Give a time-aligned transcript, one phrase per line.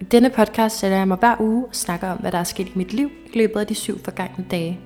[0.00, 2.66] I denne podcast sætter jeg mig hver uge og snakker om, hvad der er sket
[2.66, 4.80] i mit liv i løbet af de syv forgangne dage.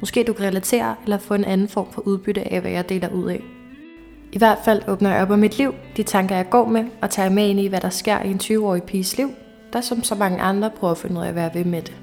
[0.00, 3.08] Måske du kan relatere eller få en anden form for udbytte af, hvad jeg deler
[3.08, 3.40] ud af.
[4.32, 7.10] I hvert fald åbner jeg op om mit liv, de tanker jeg går med, og
[7.10, 9.30] tager med ind i, hvad der sker i en 20-årig piges liv,
[9.72, 11.96] der som så mange andre prøver at finde ud af at være ved med det.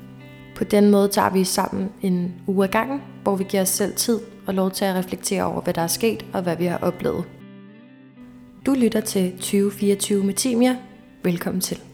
[0.55, 3.95] På den måde tager vi sammen en uge ad gangen, hvor vi giver os selv
[3.95, 6.77] tid og lov til at reflektere over, hvad der er sket og hvad vi har
[6.77, 7.23] oplevet.
[8.65, 10.77] Du lytter til 2024 med Timia.
[11.23, 11.88] Velkommen til.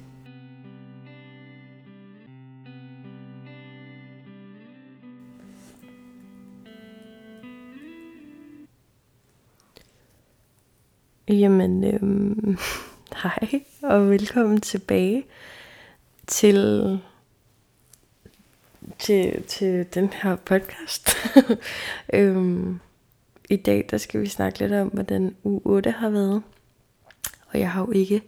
[11.30, 12.58] Jamen, øhm,
[13.24, 15.26] hej og velkommen tilbage
[16.28, 17.00] til,
[19.00, 21.10] til, til den her podcast.
[22.14, 22.80] øhm,
[23.50, 26.44] I dag der skal vi snakke lidt om, hvordan u 8 har været.
[27.48, 28.22] Og jeg har jo ikke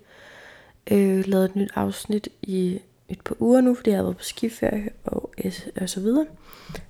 [0.91, 2.79] øh, lavet et nyt afsnit i
[3.09, 5.33] et par uger nu, fordi jeg har været på skiferie og,
[5.81, 6.25] og så videre.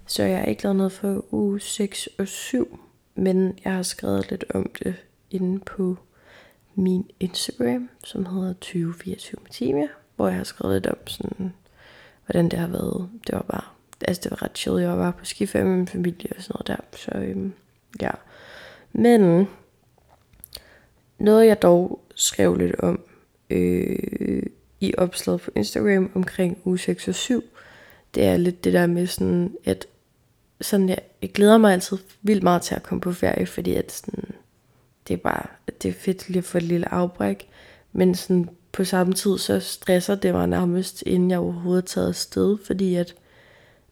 [0.05, 2.79] Så jeg har ikke lavet noget for uge 6 og 7,
[3.15, 4.95] men jeg har skrevet lidt om det
[5.31, 5.97] inde på
[6.75, 11.53] min Instagram, som hedder 2024 Matimia, hvor jeg har skrevet lidt om sådan,
[12.25, 13.09] hvordan det har været.
[13.27, 13.63] Det var bare,
[14.07, 14.79] altså det var ret chill.
[14.79, 16.97] Jeg var bare på skiferie med min familie og sådan noget der.
[16.97, 17.53] Så øhm,
[18.01, 18.11] ja.
[18.91, 19.47] Men
[21.19, 22.99] noget jeg dog skrev lidt om
[23.49, 24.43] øh,
[24.79, 27.43] i opslaget på Instagram omkring uge 6 og 7,
[28.15, 29.87] det er lidt det der med sådan, at
[30.61, 33.91] sådan jeg, jeg glæder mig altid vildt meget til at komme på ferie, fordi at
[33.91, 34.23] sådan,
[35.07, 35.45] det er bare,
[35.81, 37.49] det er fedt lige at få et lille afbræk,
[37.93, 42.07] men sådan på samme tid, så stresser det mig nærmest, inden jeg overhovedet er taget
[42.07, 43.15] afsted, fordi at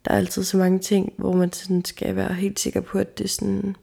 [0.06, 3.18] der er altid så mange ting, hvor man sådan skal være helt sikker på, at
[3.18, 3.76] det er sådan,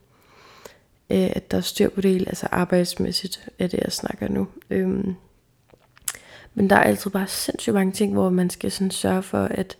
[1.11, 4.49] øh, at der er styr på det hele, altså arbejdsmæssigt er det, jeg snakker nu.
[4.71, 5.15] Øhm,
[6.55, 9.77] men der er altid bare sindssygt mange ting, hvor man skal sådan sørge for, at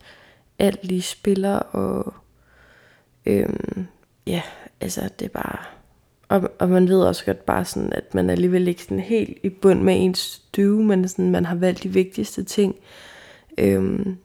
[0.59, 2.13] alt lige spiller, og
[3.25, 3.87] øhm,
[4.27, 4.41] ja,
[4.81, 5.57] altså det er bare
[6.33, 9.49] og, og man ved også godt bare sådan, at man alligevel ikke sådan helt i
[9.49, 12.75] bund med ens stue, men sådan, man har valgt de vigtigste ting.
[13.57, 14.17] Øhm,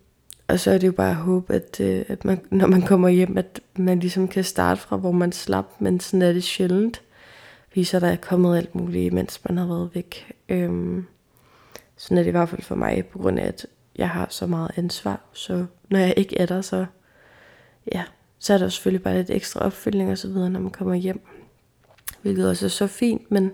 [0.48, 3.08] og så er det jo bare at håbe, at, øh, at man, når man kommer
[3.08, 7.02] hjem, at man ligesom kan starte fra, hvor man slap, men sådan er det sjældent.
[7.68, 10.32] Fordi så er der kommet alt muligt, mens man har været væk.
[10.48, 11.06] Øhm,
[11.96, 14.46] sådan er det i hvert fald for mig, på grund af, at jeg har så
[14.46, 15.20] meget ansvar.
[15.32, 16.86] Så når jeg ikke er der, så,
[17.92, 18.04] ja,
[18.38, 21.20] så er der selvfølgelig bare lidt ekstra opfølgning og så videre, når man kommer hjem
[22.22, 23.52] hvilket også er så fint, men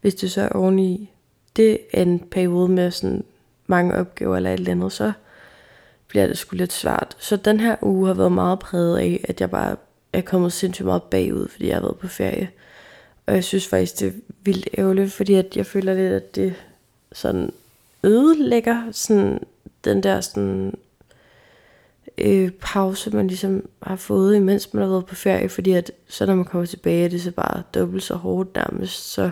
[0.00, 1.12] hvis det så er oveni
[1.56, 3.24] det er en periode med sådan
[3.66, 5.12] mange opgaver eller et eller andet, så
[6.08, 7.16] bliver det sgu lidt svært.
[7.18, 9.76] Så den her uge har været meget præget af, at jeg bare
[10.12, 12.50] er kommet sindssygt meget bagud, fordi jeg har været på ferie.
[13.26, 14.12] Og jeg synes faktisk, det er
[14.44, 16.54] vildt ærgerligt, fordi at jeg føler lidt, at det
[17.12, 17.52] sådan
[18.04, 19.40] ødelægger sådan
[19.84, 20.74] den der sådan
[22.18, 26.26] øh, pause, man ligesom har fået, imens man har været på ferie, fordi at så
[26.26, 29.30] når man kommer tilbage, er det så bare dobbelt så hårdt nærmest, så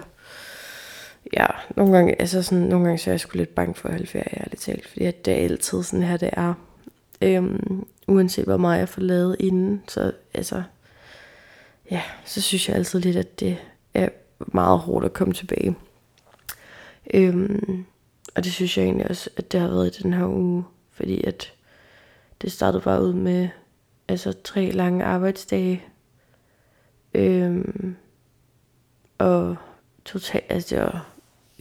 [1.33, 1.47] ja,
[1.77, 4.07] nogle gange, altså sådan, nogle gange så er jeg sgu lidt bange for at holde
[4.07, 6.55] ferie, ærligt talt, fordi at det er altid sådan her, det er.
[7.23, 10.63] Øhm, uanset hvor meget jeg får lavet inden, så altså,
[11.91, 13.59] ja, så synes jeg altid lidt, at det
[13.95, 14.09] er
[14.39, 15.77] meget hårdt at komme tilbage.
[17.15, 17.85] Øhm,
[18.35, 21.25] og det synes jeg egentlig også, at det har været i den her uge, fordi
[21.25, 21.53] at
[22.43, 23.49] det startede bare ud med
[24.09, 25.84] altså tre lange arbejdsdage.
[27.15, 27.97] Øhm,
[29.19, 29.56] og
[30.05, 31.09] totalt, altså det var,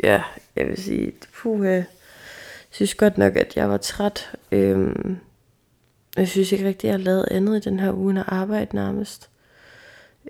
[0.03, 0.23] ja,
[0.55, 1.85] jeg vil sige, puh, jeg
[2.69, 4.31] synes godt nok, at jeg var træt.
[4.51, 5.17] Øhm,
[6.17, 8.25] jeg synes ikke rigtig, at jeg har lavet andet i den her uge end at
[8.27, 9.29] arbejde nærmest.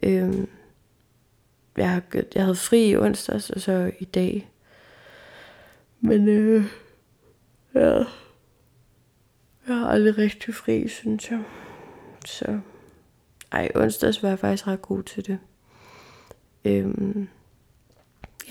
[0.04, 0.50] Øhm,
[1.78, 2.02] jeg, har,
[2.36, 4.52] jeg havde fri i onsdags, og så i dag.
[6.02, 6.64] Men øh,
[7.76, 8.04] ja,
[9.70, 11.44] jeg har aldrig rigtig fri, synes jeg.
[12.26, 12.60] Så,
[13.52, 15.40] ej, onsdags var jeg faktisk ret god til det.
[16.66, 17.28] Øhm,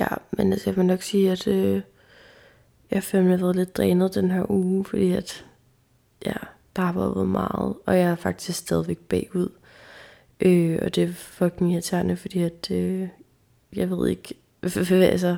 [0.01, 1.83] ja, men altså, jeg vil nok sige, at øh,
[2.91, 5.47] jeg fandme været lidt drænet den her uge, fordi at,
[6.27, 6.35] ja,
[6.77, 9.49] der har været meget, og jeg er faktisk stadigvæk bagud.
[10.41, 13.09] Øh, og det er fucking irriterende, fordi at, øh,
[13.73, 14.35] jeg ved ikke,
[15.13, 15.37] altså,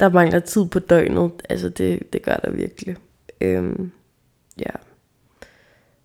[0.00, 2.96] der mangler tid på døgnet, altså det, det gør der virkelig.
[3.40, 3.92] Øhm,
[4.58, 4.91] ja.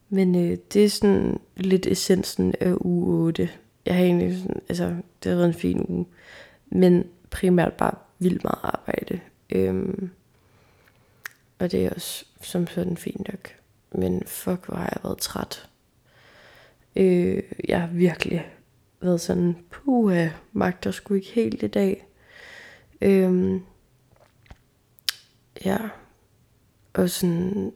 [0.09, 3.49] Men øh, det er sådan lidt essensen af uge 8.
[3.85, 6.05] Jeg har egentlig sådan, altså, det har været en fin uge.
[6.65, 9.19] Men primært bare vildt meget arbejde.
[9.49, 10.09] Øhm,
[11.59, 13.55] og det er også som sådan fint nok.
[13.91, 15.69] Men fuck, hvor har jeg været træt.
[16.95, 18.47] Øh, jeg har virkelig
[19.01, 22.07] været sådan, puha, magter sgu ikke helt i dag.
[23.01, 23.61] Øhm,
[25.65, 25.77] ja,
[26.93, 27.73] og sådan,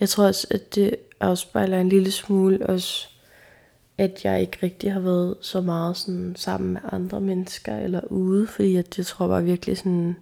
[0.00, 3.08] jeg tror også, at det afspejler en lille smule også,
[3.98, 8.46] at jeg ikke rigtig har været så meget sådan sammen med andre mennesker eller ude,
[8.46, 10.16] fordi jeg, jeg tror bare virkelig sådan,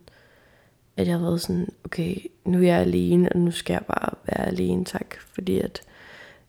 [0.96, 4.14] at jeg har været sådan, okay, nu er jeg alene, og nu skal jeg bare
[4.26, 5.82] være alene, tak, fordi at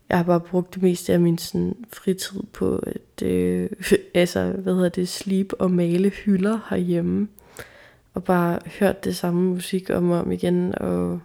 [0.08, 3.70] jeg har bare brugt det meste af min sådan, fritid på at, øh,
[4.14, 7.28] altså, hvad hedder det, sleep og male hylder herhjemme.
[8.14, 11.20] Og bare hørt det samme musik om og om igen, og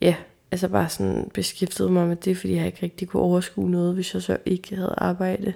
[0.00, 0.14] ja,
[0.50, 4.14] altså bare sådan beskæftiget mig med det, fordi jeg ikke rigtig kunne overskue noget, hvis
[4.14, 5.52] jeg så ikke havde arbejde.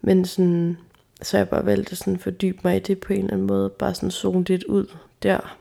[0.00, 0.78] Men sådan,
[1.22, 3.70] så jeg bare valgte at sådan fordybe mig i det på en eller anden måde,
[3.70, 4.86] bare sådan zone lidt ud
[5.22, 5.58] der.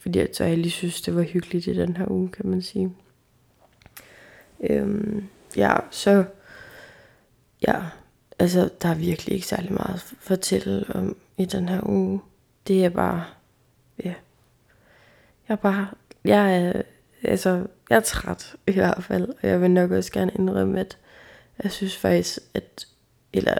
[0.00, 2.62] Fordi jeg så jeg lige synes, det var hyggeligt i den her uge, kan man
[2.62, 2.92] sige.
[4.60, 5.24] Øhm,
[5.56, 6.24] ja, så
[7.68, 7.82] ja,
[8.38, 12.20] altså der er virkelig ikke særlig meget at fortælle om i den her uge.
[12.66, 13.24] Det er bare,
[14.04, 14.14] ja,
[15.48, 15.86] jeg er bare,
[16.24, 16.82] jeg er,
[17.22, 20.98] altså, jeg er træt i hvert fald, og jeg vil nok også gerne indrømme, at
[21.62, 22.86] jeg synes faktisk, at,
[23.32, 23.54] eller,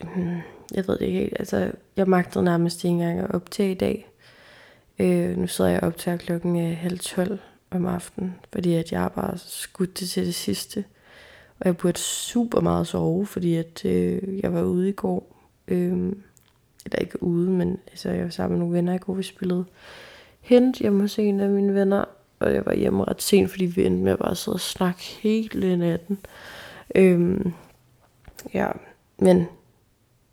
[0.00, 0.38] hmm,
[0.74, 4.10] jeg ved det ikke helt, altså, jeg magtede nærmest ikke engang at optage i dag.
[4.98, 7.38] Øh, nu sidder jeg op til klokken øh, halv tolv
[7.70, 10.84] om aftenen, fordi at jeg bare skudt det til det sidste.
[11.60, 15.36] Og jeg burde super meget sove, fordi at øh, jeg var ude i går.
[15.68, 16.12] Øh,
[16.84, 19.64] eller ikke ude, men altså, jeg var sammen med nogle venner i går, vi spillede
[20.40, 22.04] hent hjemme hos en af mine venner.
[22.38, 25.02] Og jeg var hjemme ret sent, fordi vi endte med at bare sidde og snakke
[25.02, 26.18] hele natten.
[26.94, 27.52] Øhm,
[28.54, 28.68] ja,
[29.18, 29.46] men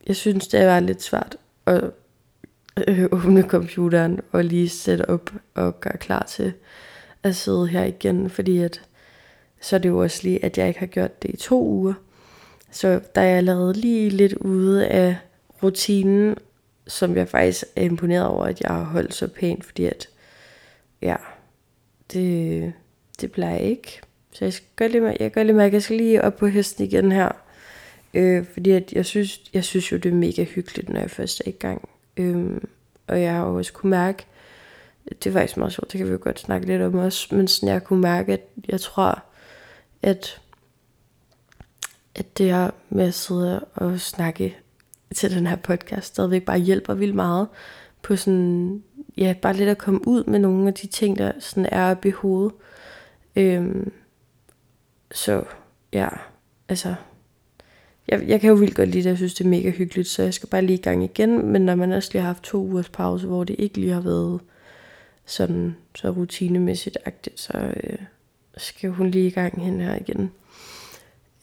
[0.07, 1.91] jeg synes, det var lidt svært at
[2.87, 6.53] øh, åbne computeren og lige sætte op og gøre klar til
[7.23, 8.81] at sidde her igen, fordi at,
[9.61, 11.93] så er det jo også lige, at jeg ikke har gjort det i to uger.
[12.71, 15.17] Så der er jeg allerede lige lidt ude af
[15.63, 16.35] rutinen,
[16.87, 20.09] som jeg faktisk er imponeret over, at jeg har holdt så pænt, fordi at,
[21.01, 21.15] ja,
[22.13, 22.73] det,
[23.21, 24.01] det plejer jeg ikke.
[24.31, 26.85] Så jeg, skal gøre lige, jeg gør lige mærke, jeg skal lige op på hesten
[26.85, 27.31] igen her.
[28.13, 31.41] Øh, fordi at jeg, synes, jeg synes jo, det er mega hyggeligt, når jeg først
[31.45, 31.89] er i gang.
[32.17, 32.61] Øh,
[33.07, 34.25] og jeg har også kunne mærke,
[35.09, 37.47] det er faktisk meget sjovt, det kan vi jo godt snakke lidt om også, men
[37.47, 39.23] sådan jeg kunne mærke, at jeg tror,
[40.01, 40.41] at,
[42.15, 44.57] at det her med at sidde og snakke
[45.15, 47.47] til den her podcast stadigvæk bare hjælper vildt meget
[48.01, 48.83] på sådan,
[49.17, 52.07] ja, bare lidt at komme ud med nogle af de ting, der sådan er oppe
[52.07, 52.53] i hovedet.
[53.35, 53.91] Øhm,
[55.11, 55.43] så
[55.93, 56.09] ja,
[56.69, 56.95] altså,
[58.07, 60.23] jeg, jeg kan jo vildt godt lide det, jeg synes det er mega hyggeligt, så
[60.23, 62.57] jeg skal bare lige i gang igen, men når man også lige har haft to
[62.57, 64.39] ugers pause, hvor det ikke lige har været
[65.25, 67.97] sådan så rutinemæssigt agtigt, så øh,
[68.57, 70.31] skal hun lige i gang hen her igen.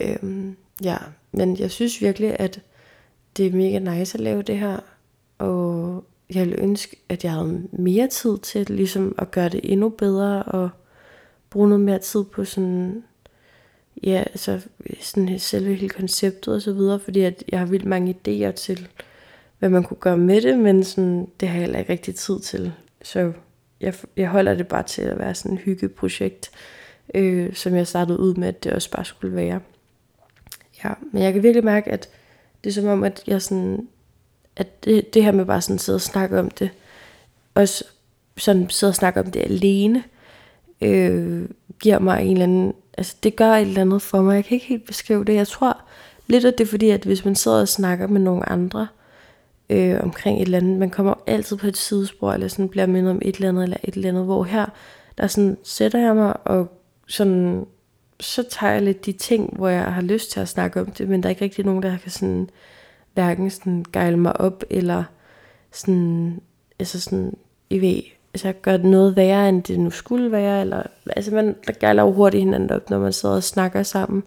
[0.01, 0.97] Øhm, ja,
[1.33, 2.61] men jeg synes virkelig, at
[3.37, 4.79] det er mega nice at lave det her,
[5.39, 9.89] og jeg ville ønske, at jeg havde mere tid til ligesom at gøre det endnu
[9.89, 10.71] bedre, og
[11.51, 13.05] bruge noget mere tid på sådan,
[14.03, 14.61] ja, altså
[15.01, 18.89] sådan selve hele konceptet og så videre, fordi at jeg har vildt mange idéer til,
[19.59, 22.41] hvad man kunne gøre med det, men sådan, det har jeg heller ikke rigtig tid
[22.41, 22.73] til.
[23.03, 23.33] Så
[23.81, 26.51] jeg, jeg holder det bare til at være sådan et hyggeprojekt,
[27.15, 29.61] øh, som jeg startede ud med, at det også bare skulle være.
[30.85, 32.09] Ja, men jeg kan virkelig mærke, at
[32.65, 33.89] det er som om, at jeg sådan,
[34.59, 36.71] at det, det her med bare sådan sidde og snakke om det,
[37.55, 37.85] også
[38.37, 40.05] sådan sidde og snakke om det alene,
[40.81, 41.49] øh,
[41.81, 44.35] giver mig en eller anden, altså det gør et eller andet for mig.
[44.35, 45.35] Jeg kan ikke helt beskrive det.
[45.35, 45.81] Jeg tror
[46.27, 48.87] lidt, at det er fordi, at hvis man sidder og snakker med nogle andre,
[49.71, 50.79] øh, omkring et eller andet.
[50.79, 53.77] Man kommer altid på et sidespor, eller sådan bliver mindet om et eller andet, eller
[53.85, 54.67] et eller andet, hvor her,
[55.19, 56.69] der sådan sætter jeg mig, og
[57.09, 57.67] sådan,
[58.21, 61.09] så tager jeg lidt de ting, hvor jeg har lyst til at snakke om det,
[61.09, 62.51] men der er ikke rigtig nogen, der kan sådan,
[63.19, 65.05] hverken sådan gejle mig op, eller
[65.73, 66.41] sådan,
[66.79, 67.37] altså sådan,
[67.71, 68.03] I ved,
[68.35, 72.13] altså gøre noget værre, end det nu skulle være, eller, altså man, der gejler jo
[72.13, 74.23] hurtigt hinanden op, når man sidder og snakker sammen.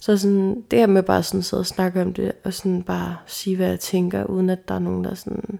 [0.00, 3.16] Så sådan, det her med bare sådan sidde og snakke om det, og sådan bare
[3.26, 5.58] sige, hvad jeg tænker, uden at der er nogen, der sådan,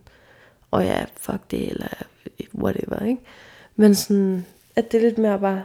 [0.73, 1.89] åh oh ja, fuck det, eller
[2.55, 3.23] whatever, ikke?
[3.77, 4.47] Men sådan,
[4.77, 5.63] at det er lidt mere bare,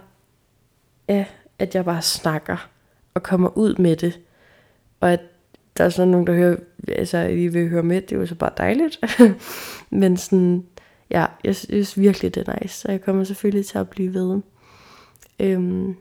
[1.10, 1.26] ja,
[1.60, 2.70] at jeg bare snakker,
[3.14, 4.20] og kommer ud med det,
[5.00, 5.22] og at
[5.78, 6.58] der er sådan nogen, der hører,
[6.88, 9.00] altså, I vil høre med, det er jo så bare dejligt.
[9.90, 10.66] Men sådan,
[11.10, 14.42] ja, jeg synes virkelig, det er nice, så jeg kommer selvfølgelig til at blive ved.
[15.40, 15.96] Øhm,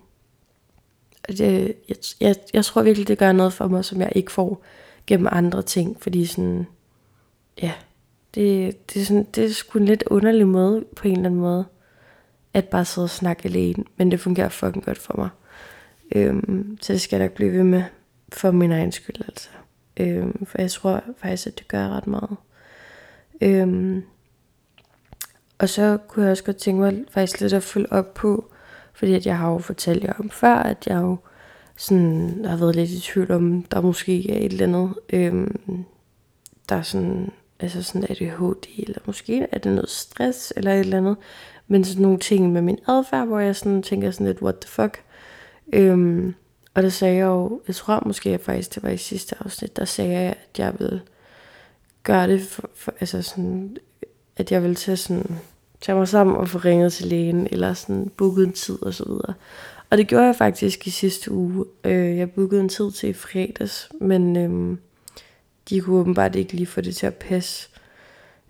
[1.29, 4.65] det, jeg, jeg, jeg tror virkelig, det gør noget for mig, som jeg ikke får
[5.07, 6.67] gennem andre ting, fordi sådan,
[7.63, 7.73] ja,
[8.35, 11.41] det, det, er sådan, det er sgu en lidt underlig måde, på en eller anden
[11.41, 11.65] måde,
[12.55, 15.29] at bare sidde og snakke alene, men det fungerer fucking godt for mig.
[16.15, 17.83] Øhm, så det skal jeg nok blive ved med,
[18.33, 19.49] for min egen skyld altså.
[19.97, 22.37] Øhm, for jeg tror faktisk, at det gør ret meget.
[23.41, 24.03] Øhm,
[25.59, 28.51] Og så kunne jeg også godt tænke mig faktisk lidt at følge op på,
[28.95, 31.17] fordi at jeg har jo fortalt jer om før, at jeg jo
[31.77, 35.85] sådan har været lidt i tvivl om, der måske er et eller andet, øhm,
[36.69, 40.99] der er sådan, altså sådan ADHD, eller måske er det noget stress, eller et eller
[40.99, 41.17] andet,
[41.69, 44.69] men sådan nogle ting med min adfærd, hvor jeg sådan tænker sådan lidt, what the
[44.69, 45.03] fuck.
[45.73, 46.35] Øhm,
[46.77, 49.77] og der sagde jeg jo, jeg tror måske jeg faktisk, det var i sidste afsnit,
[49.77, 51.03] der sagde jeg, at jeg ville
[52.03, 53.77] gøre det, for, for, altså sådan,
[54.37, 55.39] at jeg ville tage, sådan,
[55.81, 59.05] tage mig sammen og få ringet til lægen, eller sådan booket en tid og så
[59.05, 59.35] videre.
[59.91, 61.65] Og det gjorde jeg faktisk i sidste uge.
[61.85, 64.79] Øh, jeg bookede en tid til i fredags, men øhm,
[65.71, 67.69] de kunne åbenbart ikke lige få det til at passe.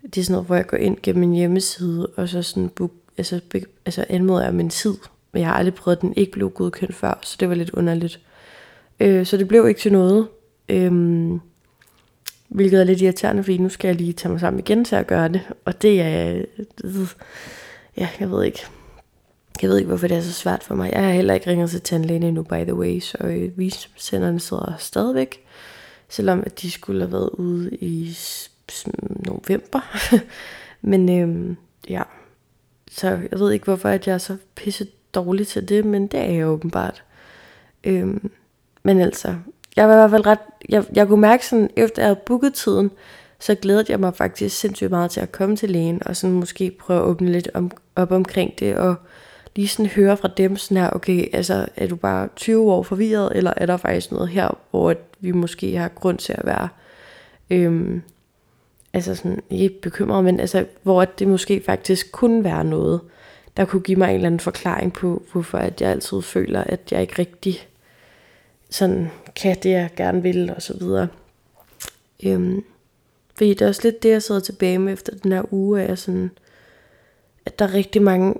[0.01, 2.91] Det er sådan noget, hvor jeg går ind gennem min hjemmeside, og så sådan book,
[3.17, 3.41] altså,
[3.85, 4.95] altså anmoder jeg min tid.
[5.31, 7.69] Men jeg har aldrig prøvet, at den ikke blev godkendt før, så det var lidt
[7.69, 8.19] underligt.
[8.99, 10.27] Øh, så det blev ikke til noget.
[10.69, 10.91] Øh,
[12.47, 15.07] hvilket er lidt irriterende, fordi nu skal jeg lige tage mig sammen igen til at
[15.07, 15.41] gøre det.
[15.65, 16.45] Og det er...
[17.97, 18.59] Ja, jeg ved ikke.
[19.61, 20.91] Jeg ved ikke, hvorfor det er så svært for mig.
[20.91, 24.75] Jeg har heller ikke ringet til tandlægen endnu, by the way, så øh, visesenderne sidder
[24.79, 25.45] stadigvæk.
[26.09, 28.17] Selvom at de skulle have været ude i
[29.25, 30.09] november.
[30.81, 31.55] Men øh,
[31.89, 32.03] ja,
[32.91, 36.19] så jeg ved ikke, hvorfor at jeg er så pisse dårlig til det, men det
[36.19, 37.03] er jeg åbenbart.
[37.83, 38.31] Øhm,
[38.83, 39.35] men altså,
[39.75, 42.53] jeg var i hvert fald ret, jeg, jeg kunne mærke sådan, efter jeg havde booket
[42.53, 42.91] tiden,
[43.39, 46.71] så glædede jeg mig faktisk sindssygt meget til at komme til lægen, og sådan måske
[46.79, 48.95] prøve at åbne lidt om, op omkring det, og
[49.55, 53.31] lige sådan høre fra dem sådan her, okay, altså er du bare 20 år forvirret,
[53.35, 56.69] eller er der faktisk noget her, hvor vi måske har grund til at være,
[57.49, 58.01] øhm,
[58.93, 63.01] altså sådan, ikke bekymret, men altså, hvor det måske faktisk kunne være noget,
[63.57, 66.91] der kunne give mig en eller anden forklaring på, hvorfor at jeg altid føler, at
[66.91, 67.67] jeg ikke rigtig
[68.69, 71.07] sådan kan det, jeg gerne vil, og så videre.
[72.23, 72.63] Øhm,
[73.35, 75.89] fordi det er også lidt det, jeg sidder tilbage med efter den her uge, at,
[75.89, 76.31] jeg sådan,
[77.45, 78.33] at der er rigtig mange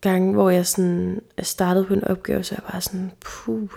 [0.00, 3.68] gange, hvor jeg sådan er startet på en opgave, så jeg bare sådan, puh,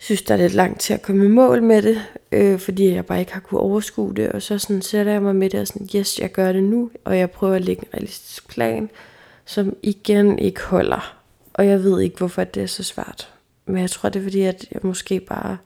[0.00, 2.02] synes, der er lidt langt til at komme i mål med det,
[2.32, 5.36] øh, fordi jeg bare ikke har kunne overskue det, og så sådan sætter jeg mig
[5.36, 7.94] med det og sådan, yes, jeg gør det nu, og jeg prøver at lægge en
[7.94, 8.90] realistisk plan,
[9.44, 11.16] som igen ikke holder.
[11.54, 13.32] Og jeg ved ikke, hvorfor det er så svært.
[13.66, 15.56] Men jeg tror, det er fordi, at jeg måske bare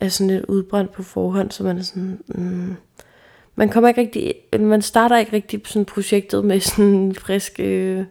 [0.00, 2.18] er sådan lidt udbrændt på forhånd, så man er sådan...
[2.28, 2.76] Mm,
[3.56, 4.34] man kommer ikke rigtig...
[4.60, 8.04] Man starter ikke rigtig sådan projektet med sådan frisk, øh,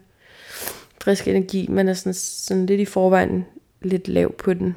[1.04, 1.68] frisk energi.
[1.70, 3.46] Man er sådan, sådan lidt i forvejen
[3.82, 4.76] lidt lav på den.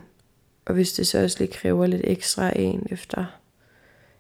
[0.67, 3.25] Og hvis det så også lige kræver lidt ekstra en efter...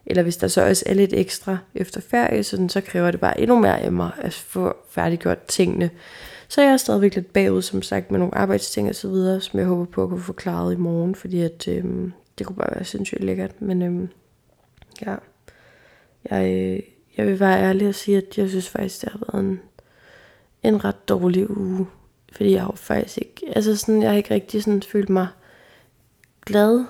[0.06, 3.40] Eller hvis der så også er lidt ekstra efter ferie, så, så kræver det bare
[3.40, 5.90] endnu mere af mig at få færdiggjort tingene.
[6.48, 9.58] Så jeg er stadigvæk lidt bagud, som sagt, med nogle arbejdsting og så videre, som
[9.58, 12.74] jeg håber på at kunne få klaret i morgen, fordi at, øhm, det kunne bare
[12.74, 13.62] være sindssygt lækkert.
[13.62, 14.08] Men øhm,
[15.06, 15.14] ja,
[16.30, 16.80] jeg, øh,
[17.16, 19.60] jeg vil være ærlig og sige, at jeg synes faktisk, det har været en,
[20.62, 21.86] en ret dårlig uge.
[22.32, 25.26] Fordi jeg har faktisk ikke, altså sådan, jeg har ikke rigtig sådan følt mig
[26.46, 26.84] glad,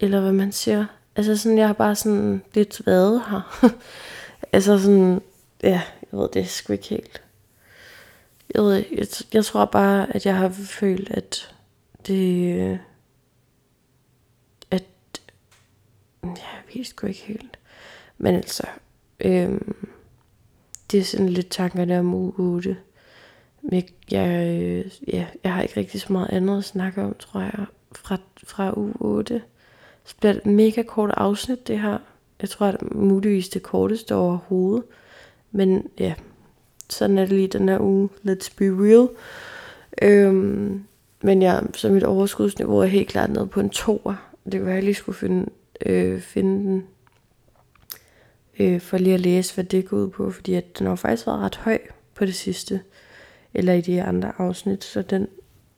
[0.00, 0.86] eller hvad man siger.
[1.16, 3.68] Altså sådan, jeg har bare sådan lidt været her.
[4.52, 5.22] altså sådan,
[5.62, 5.82] ja,
[6.12, 7.24] jeg ved det sgu ikke helt
[8.54, 11.54] jeg, ved, jeg, jeg tror bare, at jeg har følt, at
[12.06, 12.80] det...
[14.70, 14.84] At...
[16.22, 17.58] Jeg ved sgu ikke helt.
[18.18, 18.66] Men altså...
[19.20, 19.88] Øhm,
[20.90, 22.76] det er sådan lidt tankerne om uge 8.
[23.62, 27.40] Men jeg, øh, ja, jeg har ikke rigtig så meget andet at snakke om, tror
[27.40, 27.64] jeg,
[27.98, 29.42] fra, fra uge 8.
[30.04, 31.98] Så bliver det et mega kort afsnit, det her.
[32.40, 34.84] Jeg tror, at muligvis det korteste overhovedet.
[35.50, 36.14] Men ja,
[36.90, 38.08] sådan er det lige den her uge.
[38.26, 39.08] Let's be real.
[40.02, 40.84] Øhm,
[41.22, 44.30] men ja, så mit overskudsniveau er helt klart nede på en toer.
[44.44, 45.50] Det kunne være, jeg lige skulle finde,
[45.86, 46.86] øh, finde den.
[48.58, 50.30] Øh, for lige at læse, hvad det går ud på.
[50.30, 51.78] Fordi at den har faktisk været ret høj
[52.14, 52.80] på det sidste.
[53.54, 54.84] Eller i de andre afsnit.
[54.84, 55.28] Så den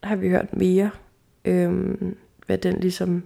[0.02, 0.90] har vi hørt mere.
[1.46, 1.94] Øh,
[2.46, 3.24] hvad den ligesom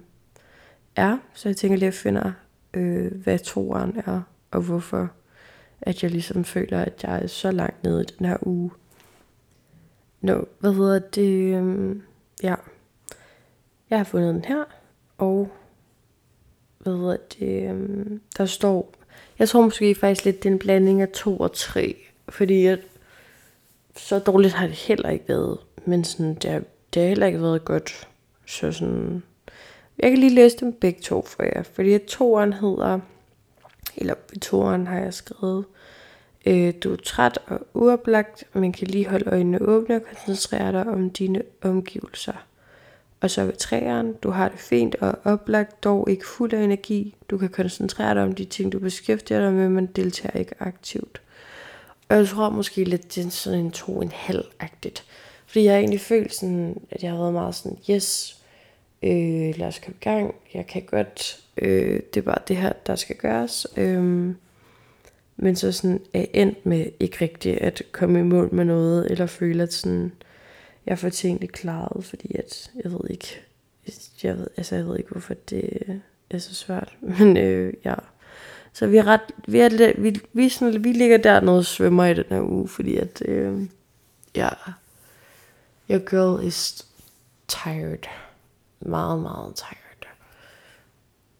[0.95, 1.17] er.
[1.33, 2.33] Så jeg tænker lige at finde,
[2.73, 4.21] øh, hvad toeren er.
[4.51, 5.09] Og hvorfor
[5.81, 8.71] at jeg ligesom føler, at jeg er så langt nede i den her uge.
[10.21, 11.55] Nå, hvad hedder det?
[11.55, 12.01] Øhm,
[12.43, 12.55] ja.
[13.89, 14.63] Jeg har fundet den her,
[15.17, 15.51] og
[16.79, 17.69] hvad hedder det?
[17.69, 18.93] Øhm, der står,
[19.39, 21.95] jeg tror måske faktisk lidt, det er en blanding af to og tre,
[22.29, 22.79] fordi at
[23.95, 26.61] så dårligt har det heller ikke været, men sådan, det, har,
[26.93, 28.07] det har heller ikke været godt.
[28.51, 29.23] Så sådan,
[29.99, 32.99] jeg kan lige læse dem begge to for jer, fordi toeren hedder
[33.97, 34.37] eller i
[34.85, 35.65] har jeg skrevet,
[36.45, 40.87] øh, du er træt og uoplagt, men kan lige holde øjnene åbne og koncentrere dig
[40.87, 42.45] om dine omgivelser.
[43.21, 47.15] Og så ved træeren, du har det fint og oplagt, dog ikke fuld af energi.
[47.29, 51.21] Du kan koncentrere dig om de ting, du beskæftiger dig med, men deltager ikke aktivt.
[52.09, 55.05] Og jeg tror måske lidt, det er sådan en to en halv-agtigt.
[55.45, 58.40] Fordi jeg har egentlig følt sådan, at jeg har været meget sådan, yes,
[59.03, 62.73] øh, lad os komme i gang, jeg kan godt, øh, det er bare det her,
[62.87, 63.67] der skal gøres.
[63.77, 64.33] Øh,
[65.37, 69.25] men så sådan er endt med ikke rigtigt at komme i mål med noget, eller
[69.25, 70.11] føle, at sådan,
[70.85, 73.41] jeg får tingene klaret, fordi at, jeg ved ikke,
[74.23, 77.95] jeg ved, altså jeg ved ikke, hvorfor det er så svært, men øh, ja.
[78.73, 82.13] Så vi er ret, vi, er, vi, vi, sådan, vi ligger dernede og svømmer i
[82.13, 83.61] den her uge, fordi at, øh,
[84.35, 84.49] ja,
[85.89, 86.85] your girl is
[87.47, 88.07] tired.
[88.81, 89.81] Meget, meget tired.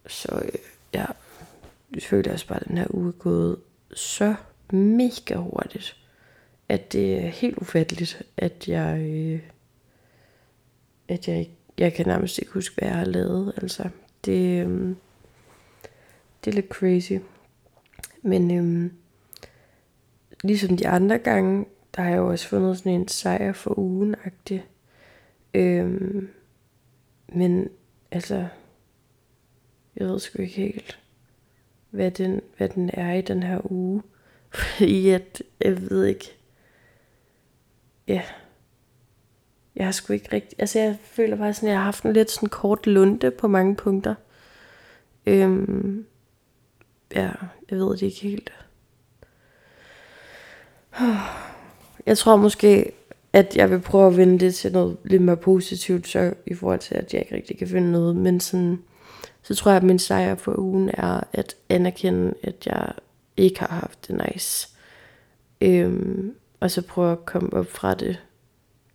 [0.07, 0.59] Så øh,
[0.93, 1.05] ja,
[1.93, 3.57] jeg føler også bare, at den her uge er gået
[3.93, 4.35] så
[4.71, 5.97] mega hurtigt,
[6.69, 9.41] at det er helt ufatteligt, at jeg, øh,
[11.07, 13.53] at jeg, jeg kan nærmest ikke huske, hvad jeg har lavet.
[13.57, 13.89] Altså,
[14.25, 14.95] det, øh,
[16.45, 17.13] det er lidt crazy.
[18.21, 18.91] Men øh,
[20.43, 24.15] ligesom de andre gange, der har jeg jo også fundet sådan en sejr for ugen
[24.15, 24.59] -agtig.
[25.53, 26.29] Øhm,
[27.31, 27.69] men
[28.11, 28.47] altså,
[29.95, 30.99] jeg ved sgu ikke helt,
[31.89, 34.03] hvad den, hvad den er i den her uge.
[34.53, 36.37] Fordi at, jeg ved ikke,
[38.07, 38.21] ja,
[39.75, 42.13] jeg har sgu ikke rigtig, altså jeg føler bare sådan, at jeg har haft en
[42.13, 44.15] lidt sådan kort lunde på mange punkter.
[45.25, 46.05] Øhm,
[47.15, 47.31] ja,
[47.69, 48.53] jeg ved det ikke helt.
[52.05, 52.91] Jeg tror måske,
[53.33, 56.79] at jeg vil prøve at vende det til noget lidt mere positivt, så i forhold
[56.79, 58.15] til, at jeg ikke rigtig kan finde noget.
[58.15, 58.79] Men sådan,
[59.41, 62.93] så tror jeg, at min sejr for ugen er at anerkende, at jeg
[63.37, 64.69] ikke har haft det nice.
[65.61, 68.19] Øhm, og så prøve at komme op fra det,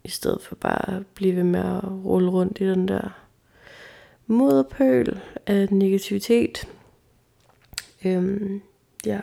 [0.05, 3.27] i stedet for bare at blive ved med at rulle rundt i den der
[4.27, 6.69] moderpøl af negativitet.
[8.05, 8.63] Øhm,
[9.07, 9.21] ja.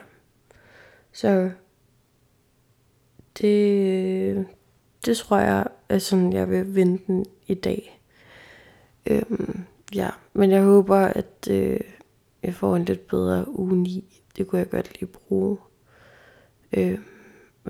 [1.11, 1.51] Så
[3.41, 4.45] det,
[5.05, 7.99] det tror jeg er sådan, jeg vil vinde den i dag.
[9.05, 9.59] Øhm,
[9.95, 11.79] ja, men jeg håber, at øh,
[12.43, 14.21] jeg får en lidt bedre uge 9.
[14.37, 15.57] Det kunne jeg godt lige bruge.
[16.73, 17.03] Øhm,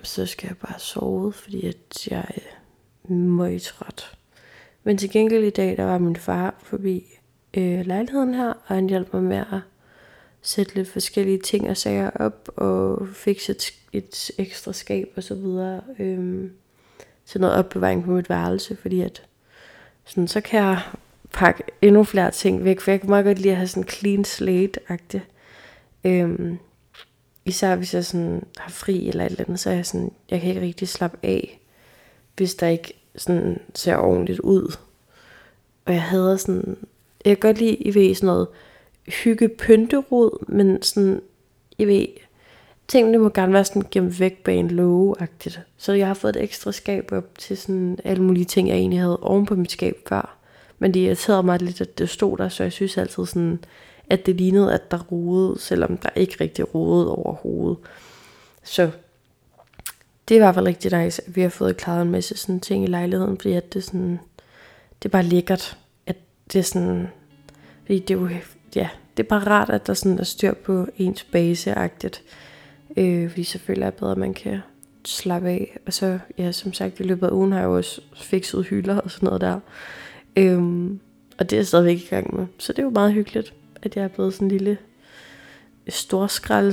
[0.03, 4.17] så skal jeg bare sove, fordi at jeg er møgtræt.
[4.83, 7.05] Men til gengæld i dag, der var min far forbi
[7.53, 9.59] øh, lejligheden her, og han hjalp mig med at
[10.41, 15.35] sætte lidt forskellige ting og sager op, og fikse et, et ekstra skab og så
[15.35, 15.81] videre.
[15.99, 16.51] Øhm,
[17.33, 19.23] til noget opbevaring på mit værelse, fordi at
[20.05, 20.81] sådan, så kan jeg
[21.31, 24.25] pakke endnu flere ting væk, for jeg kan meget godt lide at have sådan clean
[24.25, 25.23] slate-agtigt.
[26.03, 26.57] Øhm,
[27.45, 30.41] især hvis jeg sådan har fri eller et eller andet, så er jeg sådan, jeg
[30.41, 31.59] kan ikke rigtig slappe af,
[32.35, 34.75] hvis der ikke sådan ser ordentligt ud.
[35.85, 36.77] Og jeg hader sådan,
[37.25, 38.47] jeg kan godt lide, I ved, sådan noget
[39.07, 41.21] hygge pynterod, men sådan,
[41.77, 42.07] I ved,
[42.87, 45.61] tingene må gerne være sådan gemt væk bag en låge-agtigt.
[45.77, 48.99] Så jeg har fået et ekstra skab op til sådan alle mulige ting, jeg egentlig
[48.99, 50.37] havde oven på mit skab før.
[50.79, 53.59] Men det irriterede mig lidt, at det stod der, så jeg synes altid sådan,
[54.09, 57.77] at det lignede, at der rodede, selvom der ikke rigtig rodede overhovedet.
[58.63, 58.91] Så
[60.27, 62.59] det er i hvert fald rigtig nice, at vi har fået klaret en masse sådan
[62.59, 64.19] ting i lejligheden, fordi at det, sådan,
[65.03, 66.15] det er bare lækkert, at
[66.53, 67.07] det er sådan,
[67.81, 68.29] fordi det er jo,
[68.75, 72.21] ja, det er bare rart, at der sådan er styr på ens base-agtigt.
[72.97, 74.59] Øh, fordi så føler jeg bedre, at man kan
[75.05, 75.77] slappe af.
[75.85, 78.99] Og så, ja, som sagt, i løbet af ugen har jeg jo også fikset hylder
[78.99, 79.59] og sådan noget der.
[80.35, 80.99] Øhm,
[81.37, 82.45] og det er jeg stadigvæk i gang med.
[82.57, 84.77] Så det er jo meget hyggeligt, at jeg er blevet sådan en lille